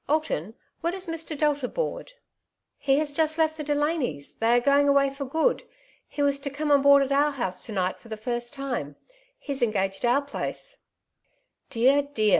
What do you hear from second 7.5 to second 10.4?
to night for the first time; he's engaged our